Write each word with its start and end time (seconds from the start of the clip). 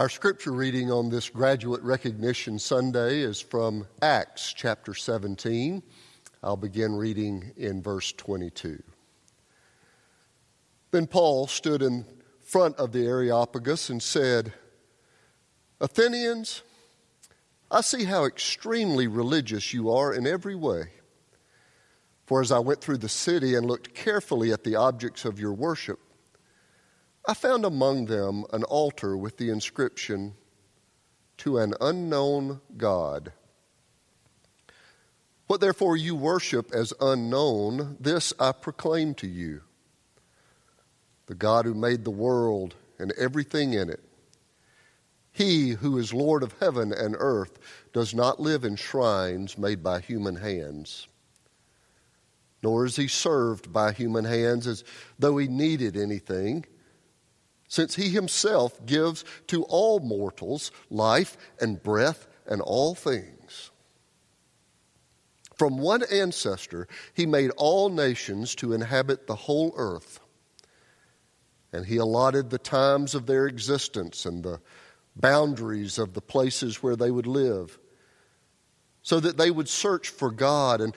Our 0.00 0.08
scripture 0.08 0.52
reading 0.52 0.90
on 0.90 1.10
this 1.10 1.28
Graduate 1.28 1.82
Recognition 1.82 2.58
Sunday 2.58 3.20
is 3.20 3.38
from 3.38 3.86
Acts 4.00 4.54
chapter 4.54 4.94
17. 4.94 5.82
I'll 6.42 6.56
begin 6.56 6.96
reading 6.96 7.52
in 7.58 7.82
verse 7.82 8.10
22. 8.12 8.82
Then 10.90 11.06
Paul 11.06 11.48
stood 11.48 11.82
in 11.82 12.06
front 12.40 12.76
of 12.76 12.92
the 12.92 13.06
Areopagus 13.06 13.90
and 13.90 14.02
said, 14.02 14.54
Athenians, 15.82 16.62
I 17.70 17.82
see 17.82 18.04
how 18.04 18.24
extremely 18.24 19.06
religious 19.06 19.74
you 19.74 19.90
are 19.90 20.14
in 20.14 20.26
every 20.26 20.54
way. 20.54 20.84
For 22.24 22.40
as 22.40 22.50
I 22.50 22.58
went 22.60 22.80
through 22.80 22.96
the 22.96 23.10
city 23.10 23.54
and 23.54 23.66
looked 23.66 23.92
carefully 23.92 24.50
at 24.50 24.64
the 24.64 24.76
objects 24.76 25.26
of 25.26 25.38
your 25.38 25.52
worship, 25.52 26.00
I 27.30 27.34
found 27.34 27.64
among 27.64 28.06
them 28.06 28.44
an 28.52 28.64
altar 28.64 29.16
with 29.16 29.36
the 29.36 29.50
inscription, 29.50 30.34
To 31.36 31.58
an 31.58 31.74
unknown 31.80 32.60
God. 32.76 33.30
What 35.46 35.60
therefore 35.60 35.96
you 35.96 36.16
worship 36.16 36.72
as 36.74 36.92
unknown, 37.00 37.98
this 38.00 38.32
I 38.40 38.50
proclaim 38.50 39.14
to 39.14 39.28
you. 39.28 39.60
The 41.26 41.36
God 41.36 41.66
who 41.66 41.74
made 41.74 42.04
the 42.04 42.10
world 42.10 42.74
and 42.98 43.12
everything 43.12 43.74
in 43.74 43.90
it, 43.90 44.02
he 45.30 45.70
who 45.70 45.98
is 45.98 46.12
Lord 46.12 46.42
of 46.42 46.56
heaven 46.58 46.92
and 46.92 47.14
earth, 47.16 47.60
does 47.92 48.12
not 48.12 48.40
live 48.40 48.64
in 48.64 48.74
shrines 48.74 49.56
made 49.56 49.84
by 49.84 50.00
human 50.00 50.34
hands. 50.34 51.06
Nor 52.60 52.86
is 52.86 52.96
he 52.96 53.06
served 53.06 53.72
by 53.72 53.92
human 53.92 54.24
hands 54.24 54.66
as 54.66 54.82
though 55.16 55.38
he 55.38 55.46
needed 55.46 55.96
anything 55.96 56.66
since 57.70 57.94
he 57.94 58.08
himself 58.10 58.84
gives 58.84 59.24
to 59.46 59.62
all 59.64 60.00
mortals 60.00 60.72
life 60.90 61.38
and 61.60 61.80
breath 61.82 62.26
and 62.44 62.60
all 62.60 62.96
things. 62.96 63.70
From 65.56 65.78
one 65.78 66.02
ancestor, 66.10 66.88
he 67.14 67.26
made 67.26 67.52
all 67.56 67.88
nations 67.88 68.56
to 68.56 68.72
inhabit 68.72 69.26
the 69.28 69.36
whole 69.36 69.72
earth. 69.76 70.18
And 71.72 71.86
he 71.86 71.98
allotted 71.98 72.50
the 72.50 72.58
times 72.58 73.14
of 73.14 73.26
their 73.26 73.46
existence 73.46 74.26
and 74.26 74.42
the 74.42 74.60
boundaries 75.14 75.96
of 75.96 76.14
the 76.14 76.20
places 76.20 76.82
where 76.82 76.96
they 76.96 77.12
would 77.12 77.28
live, 77.28 77.78
so 79.02 79.20
that 79.20 79.38
they 79.38 79.52
would 79.52 79.68
search 79.68 80.08
for 80.08 80.32
God 80.32 80.80
and 80.80 80.96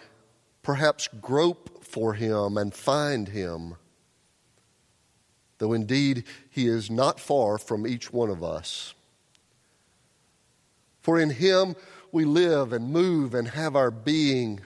perhaps 0.63 1.07
grope 1.21 1.83
for 1.83 2.15
him 2.15 2.57
and 2.57 2.73
find 2.73 3.27
him 3.27 3.75
though 5.57 5.73
indeed 5.73 6.23
he 6.49 6.67
is 6.67 6.89
not 6.89 7.19
far 7.19 7.57
from 7.57 7.87
each 7.87 8.11
one 8.11 8.29
of 8.29 8.43
us. 8.43 8.93
For 11.01 11.19
in 11.19 11.29
him 11.29 11.75
we 12.11 12.25
live 12.25 12.73
and 12.73 12.91
move 12.91 13.33
and 13.33 13.47
have 13.47 13.75
our 13.75 13.91
being, 13.91 14.61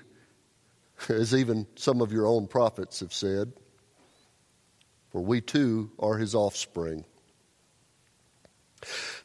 as 1.09 1.34
even 1.34 1.67
some 1.75 2.01
of 2.01 2.11
your 2.11 2.28
own 2.28 2.47
prophets 2.47 3.00
have 3.00 3.13
said. 3.13 3.53
For 5.11 5.22
we 5.22 5.41
too 5.41 5.91
are 5.97 6.17
his 6.17 6.35
offspring. 6.35 7.06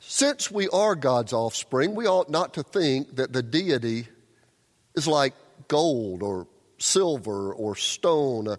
Since 0.01 0.51
we 0.51 0.69
are 0.69 0.95
God's 0.95 1.33
offspring, 1.33 1.95
we 1.95 2.07
ought 2.07 2.31
not 2.31 2.55
to 2.55 2.63
think 2.63 3.17
that 3.17 3.33
the 3.33 3.43
deity 3.43 4.09
is 4.95 5.07
like 5.07 5.35
gold 5.69 6.23
or 6.23 6.47
silver 6.79 7.53
or 7.53 7.77
stone 7.77 8.57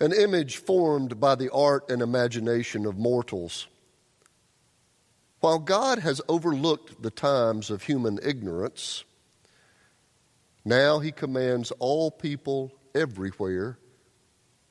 an 0.00 0.12
image 0.12 0.56
formed 0.56 1.20
by 1.20 1.34
the 1.34 1.52
art 1.52 1.90
and 1.90 2.00
imagination 2.00 2.86
of 2.86 2.96
mortals. 2.96 3.68
While 5.40 5.58
God 5.58 5.98
has 5.98 6.22
overlooked 6.28 7.02
the 7.02 7.10
times 7.10 7.70
of 7.70 7.82
human 7.82 8.18
ignorance, 8.22 9.04
now 10.64 10.98
he 10.98 11.12
commands 11.12 11.70
all 11.78 12.10
people 12.10 12.72
everywhere 12.94 13.78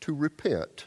to 0.02 0.14
repent. 0.14 0.86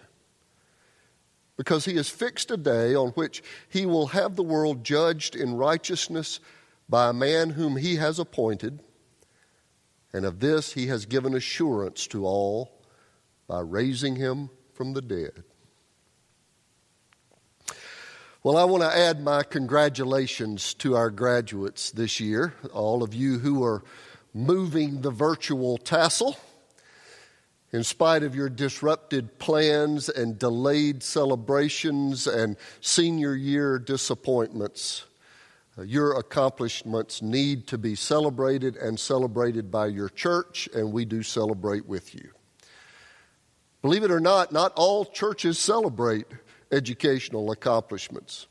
Because 1.57 1.85
he 1.85 1.97
has 1.97 2.09
fixed 2.09 2.51
a 2.51 2.57
day 2.57 2.95
on 2.95 3.11
which 3.11 3.43
he 3.69 3.87
will 3.87 4.09
have 4.09 4.35
the 4.35 4.43
world 4.43 4.85
judged 4.85 5.37
in 5.37 5.57
righteousness 5.57 6.41
by 6.89 7.09
a 7.09 7.13
man 7.13 7.51
whom 7.51 7.77
he 7.77 7.97
has 7.97 8.19
appointed, 8.19 8.81
and 10.13 10.25
of 10.25 10.41
this 10.41 10.73
he 10.73 10.89
has 10.89 11.07
given 11.07 11.35
assurance 11.35 12.07
to 12.09 12.27
all 12.27 12.82
by 13.53 13.61
raising 13.61 14.17
him 14.17 14.49
from 14.73 14.95
the 14.95 15.03
dead. 15.03 15.45
Well, 18.43 18.57
I 18.57 18.65
want 18.65 18.83
to 18.83 18.97
add 18.97 19.23
my 19.23 19.43
congratulations 19.43 20.73
to 20.77 20.97
our 20.97 21.11
graduates 21.11 21.91
this 21.91 22.19
year, 22.19 22.55
all 22.73 23.03
of 23.03 23.13
you 23.13 23.39
who 23.39 23.63
are 23.63 23.85
moving 24.33 25.03
the 25.03 25.11
virtual 25.11 25.77
tassel. 25.77 26.39
In 27.75 27.85
spite 27.85 28.23
of 28.23 28.35
your 28.35 28.49
disrupted 28.49 29.39
plans 29.39 30.09
and 30.09 30.39
delayed 30.39 31.03
celebrations 31.03 32.27
and 32.27 32.57
senior 32.81 33.35
year 33.35 33.79
disappointments, 33.79 35.05
uh, 35.77 35.83
your 35.83 36.19
accomplishments 36.19 37.21
need 37.21 37.67
to 37.67 37.77
be 37.77 37.97
celebrated 37.97 38.77
and 38.77 38.99
celebrated 38.99 39.71
by 39.71 39.89
your 39.89 40.09
church, 40.09 40.71
and 40.75 40.91
we 40.91 41.05
do 41.05 41.23
celebrate 41.23 41.85
with 41.85 42.15
you. 42.15 42.31
Believe 43.83 44.05
it 44.05 44.13
or 44.13 44.21
not, 44.21 44.53
not 44.53 44.73
all 44.77 45.05
churches 45.05 45.59
celebrate 45.59 46.27
educational 46.71 47.51
accomplishments, 47.51 48.47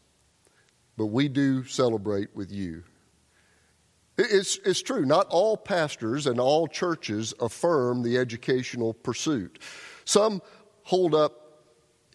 but 0.97 1.07
we 1.07 1.29
do 1.29 1.63
celebrate 1.63 2.35
with 2.35 2.51
you. 2.51 2.83
It's, 4.17 4.59
it's 4.65 4.81
true, 4.81 5.05
not 5.05 5.27
all 5.29 5.55
pastors 5.55 6.27
and 6.27 6.39
all 6.39 6.67
churches 6.67 7.33
affirm 7.39 8.03
the 8.03 8.17
educational 8.17 8.93
pursuit. 8.93 9.59
Some 10.03 10.41
hold 10.83 11.15
up 11.15 11.63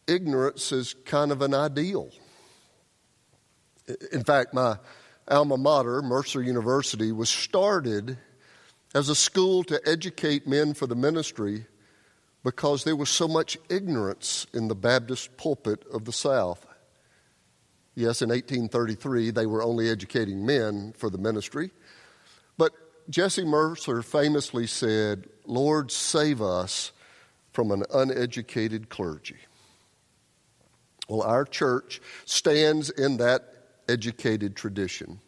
ignorance 0.06 0.70
as 0.70 0.94
kind 1.04 1.32
of 1.32 1.40
an 1.40 1.54
ideal. 1.54 2.10
In 4.12 4.24
fact, 4.24 4.52
my 4.52 4.76
alma 5.26 5.56
mater, 5.56 6.02
Mercer 6.02 6.42
University, 6.42 7.12
was 7.12 7.30
started 7.30 8.18
as 8.94 9.08
a 9.08 9.14
school 9.14 9.64
to 9.64 9.80
educate 9.88 10.46
men 10.46 10.74
for 10.74 10.86
the 10.86 10.94
ministry 10.94 11.66
because 12.46 12.84
there 12.84 12.94
was 12.94 13.10
so 13.10 13.26
much 13.26 13.58
ignorance 13.68 14.46
in 14.54 14.68
the 14.68 14.74
Baptist 14.76 15.36
pulpit 15.36 15.84
of 15.92 16.04
the 16.04 16.12
South. 16.12 16.64
Yes, 17.96 18.22
in 18.22 18.28
1833, 18.28 19.32
they 19.32 19.46
were 19.46 19.64
only 19.64 19.90
educating 19.90 20.46
men 20.46 20.94
for 20.96 21.10
the 21.10 21.18
ministry. 21.18 21.72
But 22.56 22.70
Jesse 23.10 23.44
Mercer 23.44 24.00
famously 24.00 24.68
said, 24.68 25.28
Lord, 25.44 25.90
save 25.90 26.40
us 26.40 26.92
from 27.50 27.72
an 27.72 27.82
uneducated 27.92 28.90
clergy. 28.90 29.38
Well, 31.08 31.22
our 31.22 31.44
church 31.44 32.00
stands 32.26 32.90
in 32.90 33.16
that 33.16 33.42
educated 33.88 34.54
tradition. 34.54 35.18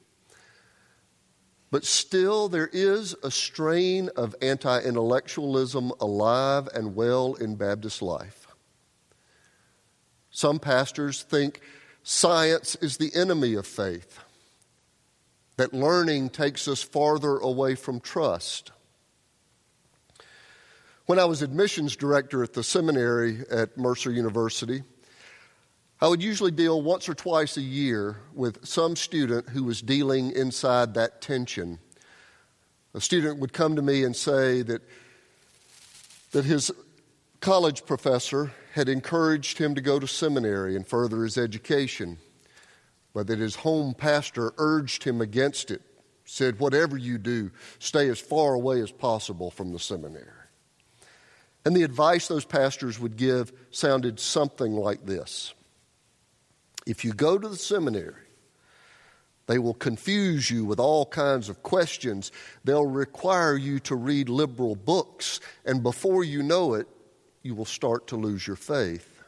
But 1.70 1.84
still, 1.84 2.48
there 2.48 2.70
is 2.72 3.14
a 3.22 3.30
strain 3.30 4.08
of 4.16 4.34
anti 4.40 4.80
intellectualism 4.80 5.92
alive 6.00 6.68
and 6.74 6.94
well 6.94 7.34
in 7.34 7.56
Baptist 7.56 8.00
life. 8.00 8.46
Some 10.30 10.58
pastors 10.58 11.22
think 11.22 11.60
science 12.02 12.74
is 12.76 12.96
the 12.96 13.14
enemy 13.14 13.54
of 13.54 13.66
faith, 13.66 14.20
that 15.56 15.74
learning 15.74 16.30
takes 16.30 16.68
us 16.68 16.82
farther 16.82 17.36
away 17.36 17.74
from 17.74 18.00
trust. 18.00 18.72
When 21.04 21.18
I 21.18 21.24
was 21.24 21.42
admissions 21.42 21.96
director 21.96 22.42
at 22.42 22.52
the 22.52 22.62
seminary 22.62 23.44
at 23.50 23.76
Mercer 23.76 24.10
University, 24.10 24.84
I 26.00 26.06
would 26.06 26.22
usually 26.22 26.52
deal 26.52 26.80
once 26.80 27.08
or 27.08 27.14
twice 27.14 27.56
a 27.56 27.62
year 27.62 28.18
with 28.32 28.64
some 28.64 28.94
student 28.94 29.48
who 29.48 29.64
was 29.64 29.82
dealing 29.82 30.30
inside 30.30 30.94
that 30.94 31.20
tension. 31.20 31.80
A 32.94 33.00
student 33.00 33.40
would 33.40 33.52
come 33.52 33.74
to 33.74 33.82
me 33.82 34.04
and 34.04 34.14
say 34.14 34.62
that, 34.62 34.82
that 36.30 36.44
his 36.44 36.70
college 37.40 37.84
professor 37.84 38.52
had 38.74 38.88
encouraged 38.88 39.58
him 39.58 39.74
to 39.74 39.80
go 39.80 39.98
to 39.98 40.06
seminary 40.06 40.76
and 40.76 40.86
further 40.86 41.24
his 41.24 41.36
education, 41.36 42.18
but 43.12 43.26
that 43.26 43.40
his 43.40 43.56
home 43.56 43.92
pastor 43.92 44.52
urged 44.56 45.02
him 45.02 45.20
against 45.20 45.72
it, 45.72 45.82
said, 46.24 46.60
Whatever 46.60 46.96
you 46.96 47.18
do, 47.18 47.50
stay 47.80 48.08
as 48.08 48.20
far 48.20 48.54
away 48.54 48.80
as 48.80 48.92
possible 48.92 49.50
from 49.50 49.72
the 49.72 49.80
seminary. 49.80 50.26
And 51.64 51.76
the 51.76 51.82
advice 51.82 52.28
those 52.28 52.44
pastors 52.44 53.00
would 53.00 53.16
give 53.16 53.52
sounded 53.72 54.20
something 54.20 54.74
like 54.74 55.04
this 55.04 55.54
If 56.88 57.04
you 57.04 57.12
go 57.12 57.38
to 57.38 57.48
the 57.48 57.56
seminary, 57.56 58.14
they 59.46 59.58
will 59.58 59.74
confuse 59.74 60.50
you 60.50 60.64
with 60.64 60.80
all 60.80 61.04
kinds 61.04 61.50
of 61.50 61.62
questions. 61.62 62.32
They'll 62.64 62.86
require 62.86 63.56
you 63.56 63.78
to 63.80 63.94
read 63.94 64.30
liberal 64.30 64.74
books, 64.74 65.40
and 65.66 65.82
before 65.82 66.24
you 66.24 66.42
know 66.42 66.72
it, 66.74 66.88
you 67.42 67.54
will 67.54 67.66
start 67.66 68.06
to 68.08 68.16
lose 68.16 68.46
your 68.46 68.56
faith. 68.56 69.22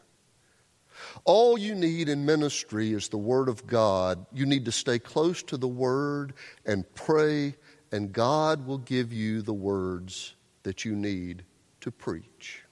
All 1.24 1.58
you 1.58 1.74
need 1.74 2.08
in 2.08 2.24
ministry 2.24 2.94
is 2.94 3.08
the 3.08 3.18
Word 3.18 3.50
of 3.50 3.66
God. 3.66 4.24
You 4.32 4.46
need 4.46 4.64
to 4.64 4.72
stay 4.72 4.98
close 4.98 5.42
to 5.44 5.58
the 5.58 5.68
Word 5.68 6.32
and 6.64 6.90
pray, 6.94 7.56
and 7.92 8.10
God 8.10 8.66
will 8.66 8.78
give 8.78 9.12
you 9.12 9.42
the 9.42 9.52
words 9.52 10.34
that 10.62 10.86
you 10.86 10.96
need 10.96 11.44
to 11.82 11.90
preach. 11.90 12.64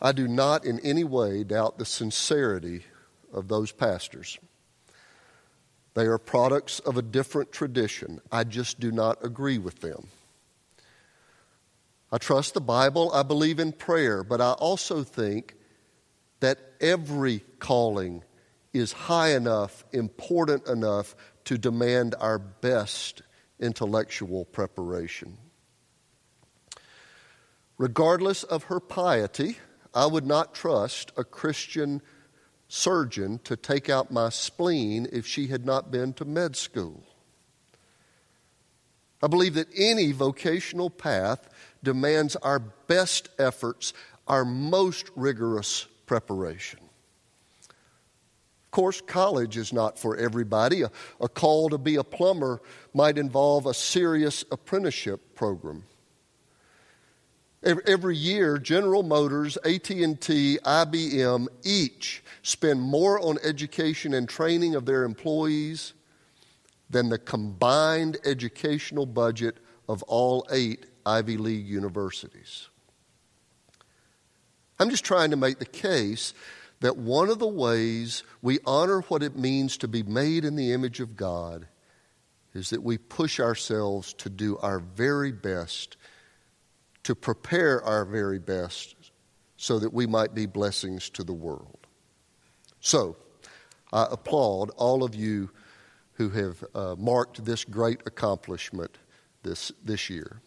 I 0.00 0.12
do 0.12 0.28
not 0.28 0.64
in 0.64 0.78
any 0.80 1.04
way 1.04 1.44
doubt 1.44 1.78
the 1.78 1.84
sincerity 1.84 2.84
of 3.32 3.48
those 3.48 3.72
pastors. 3.72 4.38
They 5.94 6.06
are 6.06 6.18
products 6.18 6.78
of 6.80 6.96
a 6.96 7.02
different 7.02 7.50
tradition. 7.50 8.20
I 8.30 8.44
just 8.44 8.78
do 8.78 8.92
not 8.92 9.24
agree 9.24 9.58
with 9.58 9.80
them. 9.80 10.08
I 12.12 12.18
trust 12.18 12.54
the 12.54 12.60
Bible. 12.60 13.10
I 13.12 13.24
believe 13.24 13.58
in 13.58 13.72
prayer. 13.72 14.22
But 14.22 14.40
I 14.40 14.52
also 14.52 15.02
think 15.02 15.56
that 16.40 16.58
every 16.80 17.40
calling 17.58 18.22
is 18.72 18.92
high 18.92 19.34
enough, 19.34 19.84
important 19.92 20.68
enough 20.68 21.16
to 21.46 21.58
demand 21.58 22.14
our 22.20 22.38
best 22.38 23.22
intellectual 23.58 24.44
preparation. 24.44 25.36
Regardless 27.76 28.44
of 28.44 28.64
her 28.64 28.78
piety, 28.78 29.58
I 29.94 30.06
would 30.06 30.26
not 30.26 30.54
trust 30.54 31.12
a 31.16 31.24
Christian 31.24 32.02
surgeon 32.68 33.40
to 33.44 33.56
take 33.56 33.88
out 33.88 34.10
my 34.10 34.28
spleen 34.28 35.08
if 35.12 35.26
she 35.26 35.46
had 35.46 35.64
not 35.64 35.90
been 35.90 36.12
to 36.14 36.24
med 36.24 36.56
school. 36.56 37.02
I 39.22 39.26
believe 39.26 39.54
that 39.54 39.68
any 39.76 40.12
vocational 40.12 40.90
path 40.90 41.48
demands 41.82 42.36
our 42.36 42.58
best 42.58 43.28
efforts, 43.38 43.92
our 44.28 44.44
most 44.44 45.10
rigorous 45.16 45.86
preparation. 46.06 46.80
Of 48.68 48.70
course, 48.70 49.00
college 49.00 49.56
is 49.56 49.72
not 49.72 49.98
for 49.98 50.16
everybody. 50.16 50.82
A, 50.82 50.90
a, 51.20 51.28
call 51.28 51.70
to 51.70 51.78
be 51.78 51.96
a 51.96 52.04
plumber 52.04 52.60
might 52.92 53.16
involve 53.16 53.66
a 53.66 53.74
serious 53.74 54.44
apprenticeship 54.52 55.34
program. 55.34 55.84
Every, 57.62 58.16
year, 58.16 58.58
General 58.58 59.02
Motors, 59.02 59.56
AT&T, 59.58 60.58
IBM 60.64 61.48
each 61.64 62.22
spend 62.42 62.80
more 62.80 63.20
on 63.20 63.38
education 63.42 64.14
and 64.14 64.28
training 64.28 64.76
of 64.76 64.86
their 64.86 65.02
employees 65.02 65.92
than 66.88 67.08
the 67.08 67.18
combined 67.18 68.16
educational 68.24 69.06
budget 69.06 69.58
of 69.88 70.02
all 70.04 70.46
eight 70.52 70.86
Ivy 71.04 71.36
League 71.36 71.66
universities. 71.66 72.68
I'm 74.78 74.90
just 74.90 75.04
trying 75.04 75.30
to 75.30 75.36
make 75.36 75.58
the 75.58 75.64
case 75.64 76.34
that 76.80 76.96
one 76.96 77.28
of 77.28 77.40
the 77.40 77.48
ways 77.48 78.22
we 78.40 78.60
honor 78.64 79.00
what 79.02 79.24
it 79.24 79.36
means 79.36 79.76
to 79.78 79.88
be 79.88 80.04
made 80.04 80.44
in 80.44 80.54
the 80.54 80.72
image 80.72 81.00
of 81.00 81.16
God 81.16 81.66
is 82.54 82.70
that 82.70 82.82
we 82.82 82.98
push 82.98 83.40
ourselves 83.40 84.12
to 84.14 84.30
do 84.30 84.56
our 84.58 84.78
very 84.78 85.32
best, 85.32 85.96
to 87.08 87.14
prepare 87.14 87.82
our 87.84 88.04
very 88.04 88.38
best, 88.38 88.94
so 89.56 89.78
that 89.78 89.94
we 89.94 90.06
might 90.06 90.34
be 90.34 90.44
blessings 90.44 91.08
to 91.08 91.24
the 91.24 91.32
world. 91.32 91.78
So, 92.80 93.16
I 93.90 94.06
applaud 94.10 94.68
all 94.76 95.02
of 95.02 95.14
you 95.14 95.48
who 96.16 96.28
have 96.28 96.62
uh, 96.74 96.96
marked 96.98 97.46
this 97.46 97.64
great 97.64 98.02
accomplishment 98.04 98.98
this, 99.42 99.72
this 99.82 100.10
year. 100.10 100.42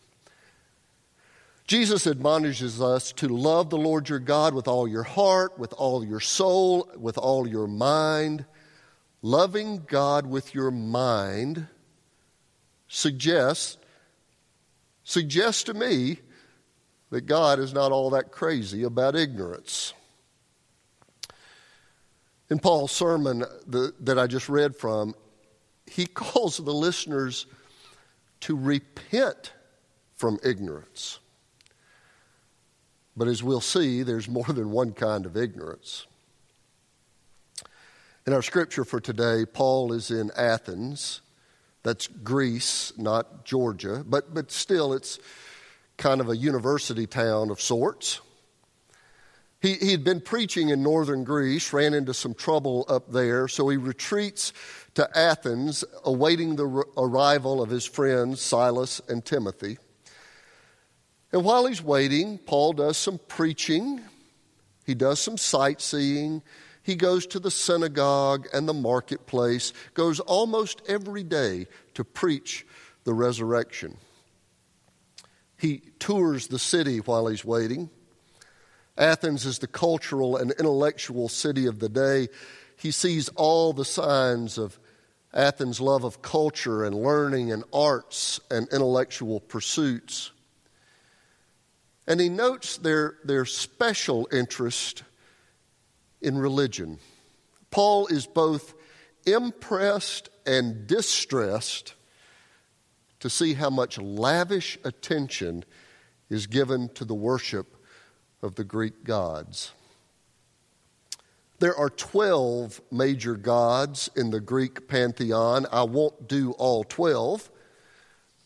Jesus 1.65 2.05
admonishes 2.05 2.79
us 2.79 3.11
to 3.13 3.27
love 3.27 3.71
the 3.71 3.77
Lord 3.79 4.07
your 4.07 4.19
God 4.19 4.53
with 4.53 4.67
all 4.67 4.87
your 4.87 5.01
heart, 5.01 5.57
with 5.57 5.73
all 5.73 6.05
your 6.05 6.19
soul, 6.19 6.87
with 6.95 7.17
all 7.17 7.47
your 7.47 7.65
mind. 7.65 8.45
Loving 9.23 9.83
God 9.87 10.27
with 10.27 10.53
your 10.53 10.69
mind 10.69 11.65
suggests 12.87 13.79
suggests 15.03 15.63
to 15.63 15.73
me 15.73 16.19
that 17.11 17.21
God 17.21 17.59
is 17.59 17.73
not 17.73 17.91
all 17.91 18.09
that 18.11 18.31
crazy 18.31 18.83
about 18.83 19.15
ignorance. 19.15 19.93
In 22.49 22.57
Paul's 22.57 22.91
sermon 22.91 23.45
the, 23.67 23.93
that 23.99 24.17
I 24.17 24.27
just 24.27 24.49
read 24.49 24.75
from, 24.75 25.13
he 25.85 26.05
calls 26.07 26.57
the 26.57 26.73
listeners 26.73 27.45
to 28.41 28.57
repent 28.57 29.51
from 30.15 30.39
ignorance. 30.43 31.19
But 33.15 33.27
as 33.27 33.43
we'll 33.43 33.61
see, 33.61 34.03
there's 34.03 34.29
more 34.29 34.45
than 34.45 34.71
one 34.71 34.93
kind 34.93 35.25
of 35.25 35.35
ignorance. 35.35 36.07
In 38.25 38.33
our 38.33 38.41
scripture 38.41 38.85
for 38.85 39.01
today, 39.01 39.45
Paul 39.45 39.91
is 39.91 40.11
in 40.11 40.31
Athens. 40.37 41.21
That's 41.83 42.07
Greece, 42.07 42.93
not 42.97 43.43
Georgia, 43.45 44.03
but, 44.07 44.33
but 44.33 44.51
still, 44.51 44.93
it's 44.93 45.19
kind 46.01 46.19
of 46.19 46.29
a 46.29 46.35
university 46.35 47.05
town 47.05 47.51
of 47.51 47.61
sorts. 47.61 48.21
He, 49.61 49.75
he 49.75 49.91
had 49.91 50.03
been 50.03 50.19
preaching 50.19 50.69
in 50.69 50.81
northern 50.81 51.23
Greece, 51.23 51.71
ran 51.71 51.93
into 51.93 52.11
some 52.15 52.33
trouble 52.33 52.85
up 52.89 53.11
there, 53.11 53.47
so 53.47 53.69
he 53.69 53.77
retreats 53.77 54.51
to 54.95 55.07
Athens, 55.15 55.83
awaiting 56.03 56.55
the 56.55 56.65
arrival 56.97 57.61
of 57.61 57.69
his 57.69 57.85
friends 57.85 58.41
Silas 58.41 58.99
and 59.07 59.23
Timothy. 59.23 59.77
And 61.31 61.45
while 61.45 61.67
he's 61.67 61.83
waiting, 61.83 62.39
Paul 62.39 62.73
does 62.73 62.97
some 62.97 63.19
preaching, 63.27 64.01
he 64.87 64.95
does 64.95 65.19
some 65.19 65.37
sightseeing, 65.37 66.41
he 66.81 66.95
goes 66.95 67.27
to 67.27 67.39
the 67.39 67.51
synagogue 67.51 68.47
and 68.51 68.67
the 68.67 68.73
marketplace, 68.73 69.71
goes 69.93 70.19
almost 70.19 70.81
every 70.87 71.23
day 71.23 71.67
to 71.93 72.03
preach 72.03 72.65
the 73.03 73.13
resurrection. 73.13 73.97
He 75.61 75.83
tours 75.99 76.47
the 76.47 76.57
city 76.57 76.97
while 76.97 77.27
he's 77.27 77.45
waiting. 77.45 77.91
Athens 78.97 79.45
is 79.45 79.59
the 79.59 79.67
cultural 79.67 80.35
and 80.35 80.49
intellectual 80.49 81.29
city 81.29 81.67
of 81.67 81.77
the 81.77 81.87
day. 81.87 82.29
He 82.77 82.89
sees 82.89 83.29
all 83.29 83.71
the 83.71 83.85
signs 83.85 84.57
of 84.57 84.79
Athens' 85.31 85.79
love 85.79 86.03
of 86.03 86.23
culture 86.23 86.83
and 86.83 86.95
learning 86.95 87.51
and 87.51 87.63
arts 87.71 88.39
and 88.49 88.67
intellectual 88.69 89.39
pursuits. 89.39 90.31
And 92.07 92.19
he 92.19 92.27
notes 92.27 92.77
their, 92.77 93.17
their 93.23 93.45
special 93.45 94.27
interest 94.31 95.03
in 96.23 96.39
religion. 96.39 96.97
Paul 97.69 98.07
is 98.07 98.25
both 98.25 98.73
impressed 99.27 100.29
and 100.43 100.87
distressed 100.87 101.93
to 103.21 103.29
see 103.29 103.53
how 103.53 103.69
much 103.69 103.97
lavish 103.97 104.77
attention 104.83 105.63
is 106.29 106.47
given 106.47 106.89
to 106.89 107.05
the 107.05 107.15
worship 107.15 107.77
of 108.41 108.55
the 108.55 108.63
Greek 108.63 109.03
gods. 109.03 109.71
There 111.59 111.75
are 111.75 111.91
12 111.91 112.81
major 112.91 113.35
gods 113.35 114.09
in 114.15 114.31
the 114.31 114.39
Greek 114.39 114.87
pantheon. 114.87 115.67
I 115.71 115.83
won't 115.83 116.27
do 116.27 116.51
all 116.53 116.83
12, 116.83 117.49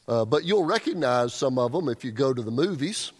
uh, 0.07 0.25
but 0.25 0.43
you'll 0.43 0.65
recognize 0.65 1.33
some 1.33 1.57
of 1.57 1.71
them 1.71 1.87
if 1.87 2.03
you 2.03 2.11
go 2.11 2.33
to 2.33 2.41
the 2.41 2.51
movies. 2.51 3.13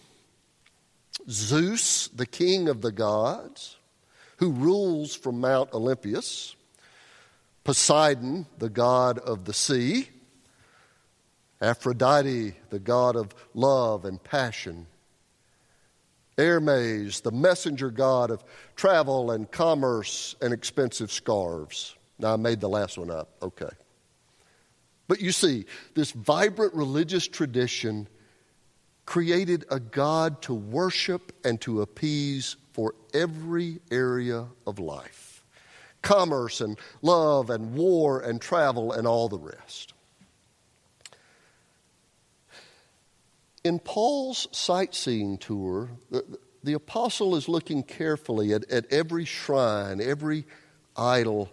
Zeus, 1.30 2.08
the 2.08 2.26
king 2.26 2.68
of 2.68 2.82
the 2.82 2.92
gods, 2.92 3.78
who 4.36 4.52
rules 4.52 5.16
from 5.16 5.40
Mount 5.40 5.72
Olympus, 5.72 6.54
Poseidon, 7.64 8.44
the 8.58 8.68
god 8.68 9.18
of 9.18 9.46
the 9.46 9.54
sea, 9.54 10.10
Aphrodite, 11.60 12.54
the 12.70 12.78
god 12.78 13.16
of 13.16 13.34
love 13.54 14.04
and 14.04 14.22
passion, 14.22 14.86
Hermes, 16.38 17.20
the 17.22 17.32
messenger 17.32 17.90
god 17.90 18.30
of 18.30 18.44
travel 18.74 19.30
and 19.30 19.50
commerce 19.50 20.36
and 20.42 20.52
expensive 20.52 21.10
scarves. 21.10 21.96
Now, 22.18 22.34
I 22.34 22.36
made 22.36 22.60
the 22.60 22.68
last 22.68 22.98
one 22.98 23.10
up. 23.10 23.30
Okay. 23.40 23.70
But 25.08 25.20
you 25.20 25.32
see, 25.32 25.64
this 25.94 26.10
vibrant 26.10 26.74
religious 26.74 27.26
tradition 27.28 28.08
created 29.06 29.64
a 29.70 29.78
God 29.80 30.42
to 30.42 30.52
worship 30.52 31.32
and 31.44 31.60
to 31.62 31.80
appease 31.80 32.56
for 32.72 32.94
every 33.14 33.80
area 33.90 34.46
of 34.66 34.78
life. 34.78 35.42
commerce 36.06 36.60
and 36.60 36.78
love 37.02 37.50
and 37.50 37.74
war 37.74 38.20
and 38.20 38.40
travel 38.40 38.92
and 38.92 39.06
all 39.06 39.28
the 39.28 39.38
rest. 39.38 39.92
In 43.66 43.80
Paul's 43.80 44.46
sightseeing 44.52 45.38
tour, 45.38 45.90
the, 46.08 46.24
the 46.62 46.74
apostle 46.74 47.34
is 47.34 47.48
looking 47.48 47.82
carefully 47.82 48.52
at, 48.52 48.70
at 48.70 48.86
every 48.92 49.24
shrine, 49.24 50.00
every 50.00 50.44
idol, 50.96 51.50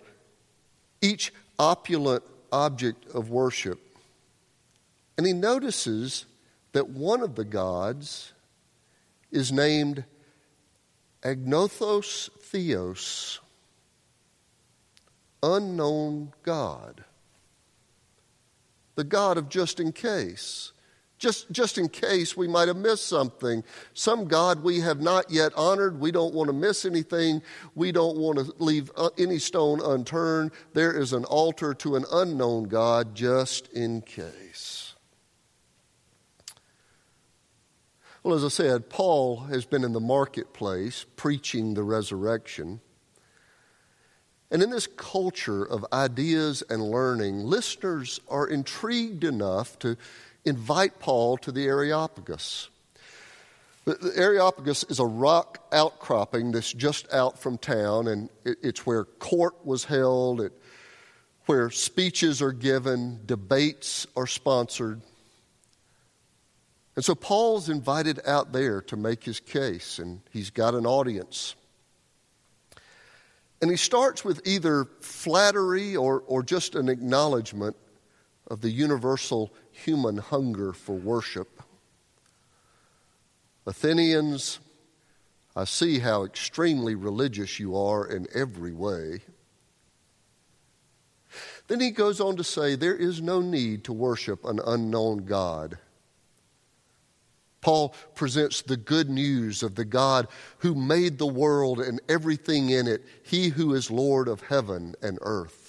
each 1.01 1.33
opulent 1.57 2.23
object 2.51 3.07
of 3.15 3.31
worship. 3.31 3.79
And 5.17 5.25
he 5.25 5.33
notices 5.33 6.27
that 6.73 6.87
one 6.87 7.21
of 7.21 7.33
the 7.33 7.45
gods 7.45 8.31
is 9.31 9.51
named 9.51 10.03
Agnostos 11.25 12.29
Theos, 12.41 13.39
unknown 15.41 16.31
God, 16.43 17.05
the 18.93 19.03
God 19.03 19.39
of 19.39 19.49
just 19.49 19.79
in 19.79 19.91
case 19.91 20.73
just, 21.23 21.49
just 21.51 21.77
in 21.77 21.87
case 21.87 22.35
we 22.35 22.49
might 22.49 22.67
have 22.67 22.75
missed 22.75 23.07
something. 23.07 23.63
Some 23.93 24.25
God 24.27 24.61
we 24.61 24.81
have 24.81 24.99
not 24.99 25.31
yet 25.31 25.53
honored. 25.55 26.01
We 26.01 26.11
don't 26.11 26.33
want 26.33 26.49
to 26.49 26.53
miss 26.53 26.83
anything. 26.83 27.41
We 27.75 27.93
don't 27.93 28.17
want 28.17 28.39
to 28.39 28.53
leave 28.59 28.91
uh, 28.97 29.09
any 29.17 29.39
stone 29.39 29.79
unturned. 29.81 30.51
There 30.73 30.91
is 30.91 31.13
an 31.13 31.23
altar 31.23 31.73
to 31.75 31.95
an 31.95 32.03
unknown 32.11 32.65
God 32.65 33.15
just 33.15 33.71
in 33.71 34.01
case. 34.01 34.95
Well, 38.21 38.35
as 38.35 38.43
I 38.43 38.49
said, 38.49 38.89
Paul 38.89 39.45
has 39.45 39.63
been 39.63 39.85
in 39.85 39.93
the 39.93 40.01
marketplace 40.01 41.05
preaching 41.15 41.73
the 41.73 41.83
resurrection. 41.83 42.81
And 44.51 44.61
in 44.61 44.69
this 44.69 44.87
culture 44.87 45.63
of 45.63 45.85
ideas 45.93 46.63
and 46.69 46.83
learning, 46.83 47.45
listeners 47.45 48.19
are 48.27 48.45
intrigued 48.45 49.23
enough 49.23 49.79
to 49.79 49.97
invite 50.45 50.99
Paul 50.99 51.37
to 51.39 51.51
the 51.51 51.65
Areopagus. 51.65 52.69
The, 53.85 54.13
Areopagus 54.15 54.83
is 54.85 54.99
a 54.99 55.05
rock 55.05 55.65
outcropping 55.71 56.51
that's 56.51 56.71
just 56.71 57.11
out 57.11 57.39
from 57.39 57.57
town, 57.57 58.07
and 58.07 58.29
it's 58.45 58.85
where 58.85 59.03
court 59.03 59.65
was 59.65 59.83
held, 59.83 60.41
it, 60.41 60.53
where 61.45 61.69
speeches 61.69 62.41
are 62.41 62.53
given, 62.53 63.19
debates 63.25 64.07
are 64.15 64.27
sponsored. 64.27 65.01
And 66.95 67.03
so 67.03 67.15
Paul's 67.15 67.69
invited 67.69 68.19
out 68.25 68.53
there 68.53 68.81
to 68.83 68.95
make 68.95 69.23
his 69.23 69.39
case, 69.39 69.99
and 69.99 70.21
he's 70.31 70.49
got 70.49 70.75
an 70.75 70.85
audience. 70.85 71.55
And 73.61 73.71
he 73.71 73.77
starts 73.77 74.23
with 74.23 74.41
either 74.45 74.85
flattery 75.01 75.95
or, 75.95 76.23
or 76.27 76.43
just 76.43 76.75
an 76.75 76.89
acknowledgement 76.89 77.75
of 78.47 78.61
the 78.61 78.69
universal 78.69 79.53
human 79.73 80.17
hunger 80.17 80.71
for 80.71 80.95
worship. 80.95 81.61
Athenians, 83.65 84.59
I 85.55 85.65
see 85.65 85.99
how 85.99 86.23
extremely 86.23 86.95
religious 86.95 87.59
you 87.59 87.75
are 87.75 88.05
in 88.05 88.27
every 88.33 88.73
way. 88.73 89.21
Then 91.67 91.79
he 91.79 91.91
goes 91.91 92.19
on 92.19 92.35
to 92.37 92.43
say, 92.43 92.75
There 92.75 92.95
is 92.95 93.21
no 93.21 93.41
need 93.41 93.83
to 93.85 93.93
worship 93.93 94.45
an 94.45 94.59
unknown 94.65 95.25
God. 95.25 95.77
Paul 97.61 97.95
presents 98.13 98.61
the 98.61 98.75
good 98.75 99.09
news 99.09 99.63
of 99.63 99.75
the 99.75 99.85
God 99.85 100.27
who 100.57 100.75
made 100.75 101.17
the 101.17 101.25
world 101.25 101.79
and 101.79 102.01
everything 102.09 102.69
in 102.69 102.87
it, 102.87 103.05
he 103.23 103.47
who 103.49 103.73
is 103.73 103.89
Lord 103.89 104.27
of 104.27 104.41
heaven 104.41 104.95
and 105.01 105.17
earth. 105.21 105.62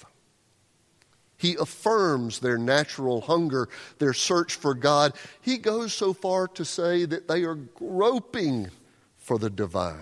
He 1.37 1.55
affirms 1.59 2.39
their 2.39 2.57
natural 2.57 3.21
hunger, 3.21 3.67
their 3.99 4.13
search 4.13 4.55
for 4.55 4.73
God. 4.73 5.13
He 5.41 5.57
goes 5.57 5.93
so 5.93 6.13
far 6.13 6.47
to 6.49 6.63
say 6.63 7.05
that 7.05 7.27
they 7.27 7.43
are 7.43 7.55
groping 7.55 8.69
for 9.17 9.37
the 9.37 9.49
divine. 9.49 9.99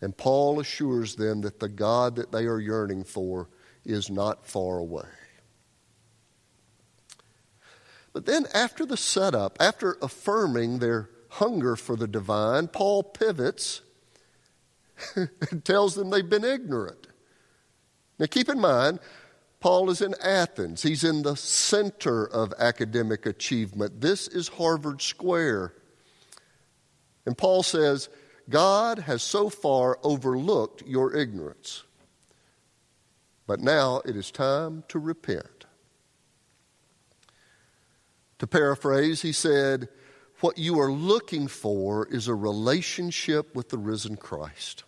And 0.00 0.16
Paul 0.16 0.60
assures 0.60 1.16
them 1.16 1.40
that 1.42 1.60
the 1.60 1.68
God 1.68 2.16
that 2.16 2.32
they 2.32 2.46
are 2.46 2.60
yearning 2.60 3.04
for 3.04 3.48
is 3.84 4.10
not 4.10 4.46
far 4.46 4.78
away. 4.78 5.08
But 8.12 8.26
then, 8.26 8.46
after 8.54 8.86
the 8.86 8.96
setup, 8.96 9.58
after 9.60 9.98
affirming 10.00 10.78
their 10.78 11.10
hunger 11.28 11.76
for 11.76 11.96
the 11.96 12.08
divine, 12.08 12.68
Paul 12.68 13.02
pivots 13.02 13.82
and 15.16 15.64
tells 15.64 15.94
them 15.94 16.10
they've 16.10 16.28
been 16.28 16.44
ignorant. 16.44 17.06
Now, 18.18 18.26
keep 18.26 18.48
in 18.48 18.60
mind, 18.60 19.00
Paul 19.60 19.90
is 19.90 20.00
in 20.00 20.14
Athens. 20.22 20.82
He's 20.82 21.04
in 21.04 21.22
the 21.22 21.36
center 21.36 22.26
of 22.26 22.54
academic 22.58 23.26
achievement. 23.26 24.00
This 24.00 24.28
is 24.28 24.48
Harvard 24.48 25.02
Square. 25.02 25.74
And 27.26 27.36
Paul 27.36 27.62
says, 27.62 28.08
God 28.48 29.00
has 29.00 29.22
so 29.22 29.48
far 29.48 29.98
overlooked 30.02 30.82
your 30.86 31.14
ignorance. 31.14 31.82
But 33.46 33.60
now 33.60 34.02
it 34.04 34.16
is 34.16 34.30
time 34.30 34.84
to 34.88 34.98
repent. 34.98 35.66
To 38.38 38.46
paraphrase, 38.46 39.22
he 39.22 39.32
said, 39.32 39.88
What 40.40 40.58
you 40.58 40.78
are 40.78 40.92
looking 40.92 41.48
for 41.48 42.06
is 42.06 42.28
a 42.28 42.34
relationship 42.34 43.54
with 43.54 43.70
the 43.70 43.78
risen 43.78 44.16
Christ. 44.16 44.84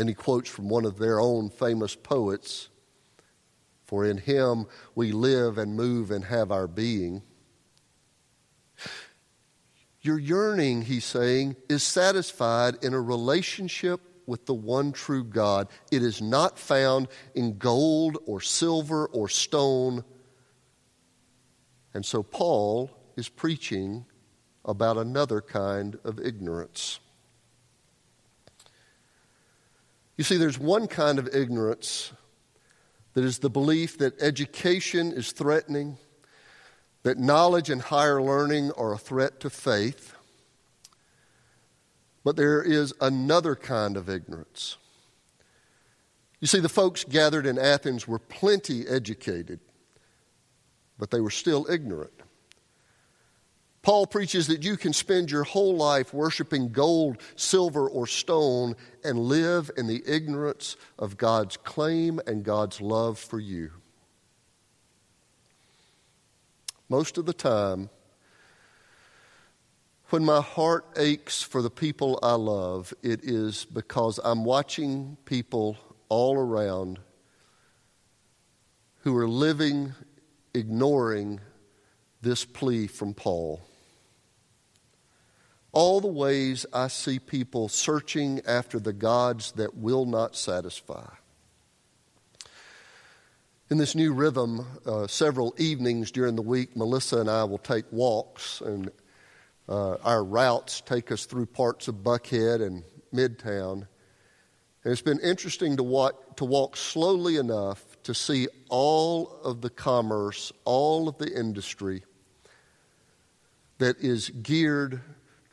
Then 0.00 0.08
he 0.08 0.14
quotes 0.14 0.48
from 0.48 0.70
one 0.70 0.86
of 0.86 0.96
their 0.96 1.20
own 1.20 1.50
famous 1.50 1.94
poets 1.94 2.70
For 3.84 4.06
in 4.06 4.16
him 4.16 4.64
we 4.94 5.12
live 5.12 5.58
and 5.58 5.76
move 5.76 6.10
and 6.10 6.24
have 6.24 6.50
our 6.50 6.66
being. 6.66 7.20
Your 10.00 10.18
yearning, 10.18 10.80
he's 10.80 11.04
saying, 11.04 11.56
is 11.68 11.82
satisfied 11.82 12.82
in 12.82 12.94
a 12.94 13.00
relationship 13.00 14.00
with 14.26 14.46
the 14.46 14.54
one 14.54 14.92
true 14.92 15.22
God. 15.22 15.68
It 15.92 16.02
is 16.02 16.22
not 16.22 16.58
found 16.58 17.08
in 17.34 17.58
gold 17.58 18.16
or 18.24 18.40
silver 18.40 19.04
or 19.04 19.28
stone. 19.28 20.02
And 21.92 22.06
so 22.06 22.22
Paul 22.22 22.90
is 23.18 23.28
preaching 23.28 24.06
about 24.64 24.96
another 24.96 25.42
kind 25.42 25.98
of 26.04 26.18
ignorance. 26.18 27.00
You 30.20 30.24
see, 30.24 30.36
there's 30.36 30.58
one 30.58 30.86
kind 30.86 31.18
of 31.18 31.34
ignorance 31.34 32.12
that 33.14 33.24
is 33.24 33.38
the 33.38 33.48
belief 33.48 33.96
that 33.96 34.20
education 34.20 35.12
is 35.12 35.32
threatening, 35.32 35.96
that 37.04 37.16
knowledge 37.16 37.70
and 37.70 37.80
higher 37.80 38.20
learning 38.20 38.70
are 38.72 38.92
a 38.92 38.98
threat 38.98 39.40
to 39.40 39.48
faith. 39.48 40.14
But 42.22 42.36
there 42.36 42.62
is 42.62 42.92
another 43.00 43.56
kind 43.56 43.96
of 43.96 44.10
ignorance. 44.10 44.76
You 46.38 46.48
see, 46.48 46.60
the 46.60 46.68
folks 46.68 47.02
gathered 47.02 47.46
in 47.46 47.58
Athens 47.58 48.06
were 48.06 48.18
plenty 48.18 48.86
educated, 48.86 49.60
but 50.98 51.10
they 51.10 51.22
were 51.22 51.30
still 51.30 51.66
ignorant. 51.70 52.19
Paul 53.82 54.06
preaches 54.06 54.46
that 54.48 54.62
you 54.62 54.76
can 54.76 54.92
spend 54.92 55.30
your 55.30 55.44
whole 55.44 55.74
life 55.74 56.12
worshiping 56.12 56.70
gold, 56.70 57.16
silver, 57.34 57.88
or 57.88 58.06
stone 58.06 58.76
and 59.02 59.18
live 59.18 59.70
in 59.76 59.86
the 59.86 60.02
ignorance 60.06 60.76
of 60.98 61.16
God's 61.16 61.56
claim 61.56 62.20
and 62.26 62.44
God's 62.44 62.80
love 62.82 63.18
for 63.18 63.40
you. 63.40 63.70
Most 66.90 67.16
of 67.16 67.24
the 67.24 67.32
time, 67.32 67.88
when 70.10 70.24
my 70.24 70.42
heart 70.42 70.84
aches 70.96 71.40
for 71.40 71.62
the 71.62 71.70
people 71.70 72.18
I 72.22 72.34
love, 72.34 72.92
it 73.02 73.20
is 73.22 73.64
because 73.64 74.20
I'm 74.22 74.44
watching 74.44 75.16
people 75.24 75.78
all 76.10 76.36
around 76.36 76.98
who 79.04 79.16
are 79.16 79.28
living 79.28 79.94
ignoring 80.52 81.40
this 82.20 82.44
plea 82.44 82.86
from 82.86 83.14
Paul 83.14 83.62
all 85.72 86.00
the 86.00 86.08
ways 86.08 86.66
I 86.72 86.88
see 86.88 87.18
people 87.18 87.68
searching 87.68 88.40
after 88.46 88.80
the 88.80 88.92
gods 88.92 89.52
that 89.52 89.76
will 89.76 90.04
not 90.04 90.36
satisfy. 90.36 91.06
In 93.70 93.78
this 93.78 93.94
new 93.94 94.12
rhythm, 94.12 94.66
uh, 94.84 95.06
several 95.06 95.54
evenings 95.56 96.10
during 96.10 96.34
the 96.34 96.42
week, 96.42 96.76
Melissa 96.76 97.20
and 97.20 97.30
I 97.30 97.44
will 97.44 97.58
take 97.58 97.84
walks, 97.92 98.60
and 98.60 98.90
uh, 99.68 99.94
our 100.02 100.24
routes 100.24 100.80
take 100.80 101.12
us 101.12 101.24
through 101.24 101.46
parts 101.46 101.86
of 101.86 102.02
Buckhead 102.02 102.66
and 102.66 102.82
Midtown. 103.14 103.86
And 104.82 104.92
it's 104.92 105.02
been 105.02 105.20
interesting 105.20 105.76
to 105.76 106.12
to 106.36 106.44
walk 106.44 106.76
slowly 106.76 107.36
enough 107.36 107.84
to 108.02 108.14
see 108.14 108.48
all 108.70 109.38
of 109.44 109.60
the 109.60 109.70
commerce, 109.70 110.52
all 110.64 111.08
of 111.08 111.18
the 111.18 111.32
industry 111.32 112.02
that 113.78 113.98
is 113.98 114.30
geared 114.30 115.00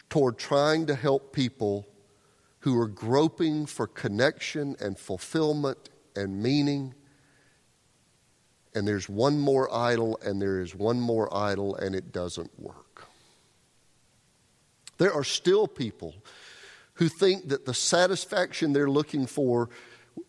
toward 0.10 0.38
trying 0.38 0.86
to 0.88 0.96
help 0.96 1.34
people 1.34 1.88
who 2.60 2.80
are 2.80 2.88
groping 2.88 3.66
for 3.66 3.88
connection 3.88 4.76
and 4.80 4.98
fulfillment 4.98 5.90
and 6.16 6.42
meaning. 6.42 6.94
And 8.74 8.88
there's 8.88 9.10
one 9.10 9.40
more 9.40 9.74
idol, 9.74 10.20
and 10.24 10.42
there 10.42 10.60
is 10.60 10.76
one 10.76 11.00
more 11.00 11.34
idol, 11.36 11.76
and 11.76 11.96
it 11.96 12.12
doesn't 12.12 12.52
work. 12.60 13.06
There 14.98 15.14
are 15.14 15.24
still 15.24 15.68
people 15.68 16.16
who 16.94 17.08
think 17.08 17.50
that 17.50 17.66
the 17.66 17.74
satisfaction 17.74 18.74
they're 18.74 18.90
looking 18.90 19.28
for 19.28 19.70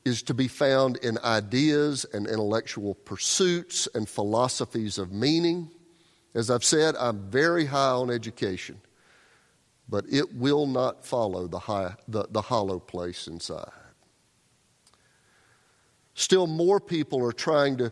is 0.04 0.22
to 0.24 0.34
be 0.34 0.48
found 0.48 0.98
in 0.98 1.18
ideas 1.24 2.04
and 2.12 2.26
intellectual 2.26 2.94
pursuits 2.94 3.88
and 3.94 4.08
philosophies 4.08 4.98
of 4.98 5.12
meaning. 5.12 5.70
As 6.34 6.50
I've 6.50 6.64
said, 6.64 6.94
I'm 6.96 7.30
very 7.30 7.64
high 7.64 7.90
on 7.90 8.10
education, 8.10 8.80
but 9.88 10.04
it 10.10 10.34
will 10.34 10.66
not 10.66 11.04
follow 11.04 11.46
the, 11.46 11.58
high, 11.58 11.94
the, 12.06 12.26
the 12.30 12.42
hollow 12.42 12.78
place 12.78 13.26
inside. 13.26 13.70
Still 16.14 16.46
more 16.46 16.80
people 16.80 17.24
are 17.24 17.32
trying 17.32 17.76
to 17.78 17.90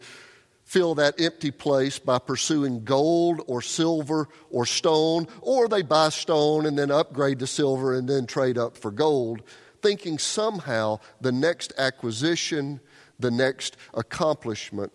fill 0.64 0.96
that 0.96 1.20
empty 1.20 1.52
place 1.52 1.98
by 1.98 2.18
pursuing 2.18 2.84
gold 2.84 3.40
or 3.46 3.62
silver 3.62 4.28
or 4.50 4.66
stone, 4.66 5.28
or 5.40 5.68
they 5.68 5.82
buy 5.82 6.08
stone 6.08 6.66
and 6.66 6.76
then 6.76 6.90
upgrade 6.90 7.38
to 7.38 7.46
silver 7.46 7.94
and 7.94 8.08
then 8.08 8.26
trade 8.26 8.58
up 8.58 8.76
for 8.76 8.90
gold 8.90 9.42
thinking 9.86 10.18
somehow 10.18 10.98
the 11.20 11.30
next 11.30 11.72
acquisition, 11.78 12.80
the 13.20 13.30
next 13.30 13.76
accomplishment 13.94 14.92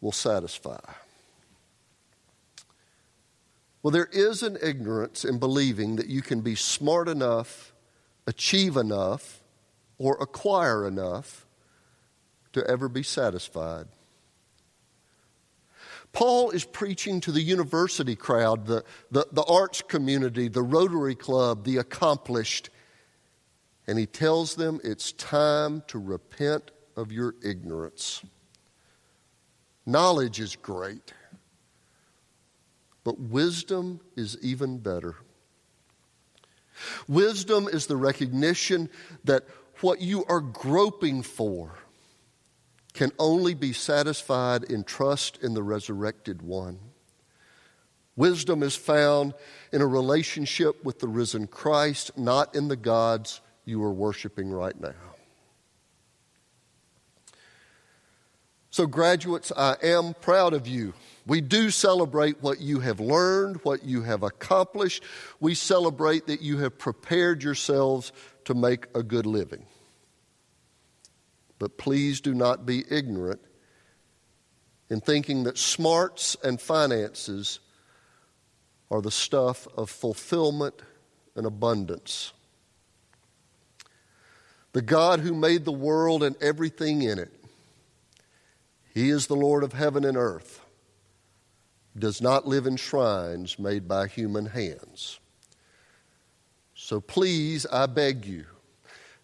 will 0.00 0.10
satisfy. 0.10 0.80
Well, 3.84 3.90
there 3.90 4.08
is 4.12 4.42
an 4.42 4.56
ignorance 4.62 5.26
in 5.26 5.38
believing 5.38 5.96
that 5.96 6.06
you 6.06 6.22
can 6.22 6.40
be 6.40 6.54
smart 6.54 7.06
enough, 7.06 7.74
achieve 8.26 8.78
enough, 8.78 9.42
or 9.98 10.16
acquire 10.22 10.88
enough 10.88 11.46
to 12.54 12.66
ever 12.66 12.88
be 12.88 13.02
satisfied. 13.02 13.88
Paul 16.14 16.48
is 16.52 16.64
preaching 16.64 17.20
to 17.20 17.32
the 17.32 17.42
university 17.42 18.16
crowd, 18.16 18.64
the, 18.64 18.84
the, 19.10 19.26
the 19.32 19.44
arts 19.44 19.82
community, 19.82 20.48
the 20.48 20.62
Rotary 20.62 21.14
Club, 21.14 21.64
the 21.64 21.76
accomplished, 21.76 22.70
and 23.86 23.98
he 23.98 24.06
tells 24.06 24.54
them 24.54 24.80
it's 24.82 25.12
time 25.12 25.82
to 25.88 25.98
repent 25.98 26.70
of 26.96 27.12
your 27.12 27.34
ignorance. 27.44 28.22
Knowledge 29.84 30.40
is 30.40 30.56
great, 30.56 31.12
but 33.04 33.20
wisdom 33.20 34.00
is 34.16 34.36
even 34.42 34.78
better. 34.78 35.16
Wisdom 37.06 37.68
is 37.68 37.86
the 37.86 37.96
recognition 37.96 38.88
that 39.24 39.44
what 39.80 40.00
you 40.00 40.24
are 40.28 40.40
groping 40.40 41.22
for 41.22 41.76
can 42.94 43.12
only 43.18 43.54
be 43.54 43.72
satisfied 43.72 44.64
in 44.64 44.84
trust 44.84 45.42
in 45.42 45.54
the 45.54 45.62
resurrected 45.62 46.42
one. 46.42 46.78
Wisdom 48.16 48.62
is 48.62 48.76
found 48.76 49.34
in 49.72 49.82
a 49.82 49.86
relationship 49.86 50.84
with 50.84 51.00
the 51.00 51.08
risen 51.08 51.48
Christ, 51.48 52.16
not 52.16 52.54
in 52.54 52.68
the 52.68 52.76
gods 52.76 53.40
you 53.64 53.82
are 53.82 53.92
worshiping 53.92 54.50
right 54.50 54.78
now. 54.80 54.94
So, 58.70 58.86
graduates, 58.86 59.52
I 59.56 59.76
am 59.82 60.14
proud 60.14 60.52
of 60.52 60.66
you. 60.66 60.94
We 61.26 61.40
do 61.40 61.70
celebrate 61.70 62.42
what 62.42 62.60
you 62.60 62.80
have 62.80 63.00
learned, 63.00 63.60
what 63.62 63.84
you 63.84 64.02
have 64.02 64.22
accomplished. 64.22 65.02
We 65.40 65.54
celebrate 65.54 66.26
that 66.26 66.42
you 66.42 66.58
have 66.58 66.78
prepared 66.78 67.42
yourselves 67.42 68.12
to 68.44 68.54
make 68.54 68.86
a 68.94 69.02
good 69.02 69.24
living. 69.24 69.64
But 71.58 71.78
please 71.78 72.20
do 72.20 72.34
not 72.34 72.66
be 72.66 72.84
ignorant 72.90 73.40
in 74.90 75.00
thinking 75.00 75.44
that 75.44 75.56
smarts 75.56 76.36
and 76.44 76.60
finances 76.60 77.60
are 78.90 79.00
the 79.00 79.10
stuff 79.10 79.66
of 79.76 79.88
fulfillment 79.88 80.74
and 81.34 81.46
abundance. 81.46 82.32
The 84.72 84.82
God 84.82 85.20
who 85.20 85.34
made 85.34 85.64
the 85.64 85.72
world 85.72 86.22
and 86.22 86.36
everything 86.42 87.02
in 87.02 87.18
it, 87.18 87.32
He 88.92 89.08
is 89.08 89.26
the 89.26 89.36
Lord 89.36 89.64
of 89.64 89.72
heaven 89.72 90.04
and 90.04 90.16
earth, 90.16 90.63
does 91.96 92.20
not 92.20 92.46
live 92.46 92.66
in 92.66 92.76
shrines 92.76 93.58
made 93.58 93.86
by 93.86 94.06
human 94.06 94.46
hands. 94.46 95.20
So 96.74 97.00
please, 97.00 97.66
I 97.66 97.86
beg 97.86 98.26
you, 98.26 98.46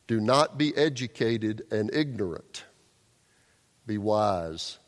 do 0.06 0.20
not 0.20 0.56
be 0.56 0.76
educated 0.76 1.62
and 1.70 1.92
ignorant. 1.92 2.64
Be 3.86 3.98
wise, 3.98 4.78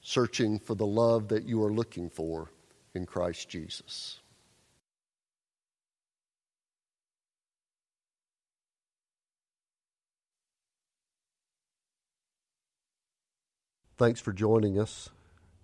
searching 0.00 0.58
for 0.58 0.74
the 0.74 0.86
love 0.86 1.28
that 1.28 1.44
you 1.44 1.62
are 1.62 1.72
looking 1.72 2.10
for 2.10 2.50
in 2.94 3.06
Christ 3.06 3.48
Jesus. 3.48 4.18
Thanks 13.96 14.20
for 14.20 14.32
joining 14.32 14.78
us. 14.78 15.10